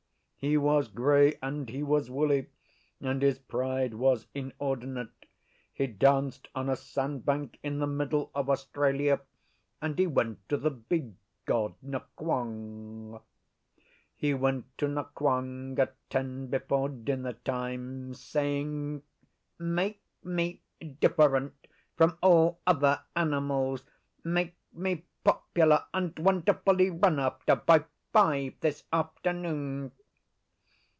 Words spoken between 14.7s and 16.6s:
to Nqong at ten